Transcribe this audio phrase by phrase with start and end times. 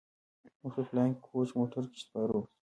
[0.61, 2.41] موږ په فلاينګ کوچ موټر کښې سپاره سو.